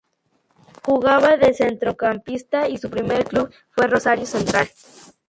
Jugaba 0.83 1.37
de 1.37 1.53
centrocampista 1.53 2.67
y 2.67 2.79
su 2.79 2.89
primer 2.89 3.23
club 3.25 3.53
fue 3.69 3.85
Rosario 3.85 4.25
Central. 4.25 4.67